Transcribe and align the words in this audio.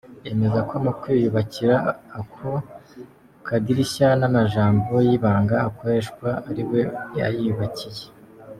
Yemeza 0.25 0.59
ko 0.69 0.75
mu 0.83 0.91
kwiyubakira 0.99 1.75
ako 2.19 2.49
kadirisha, 3.45 4.07
n'amajambo 4.19 4.93
y'ibanga 5.07 5.55
akoreshwa 5.67 6.29
ariwe 6.49 6.81
yayiyubakiye. 7.19 8.05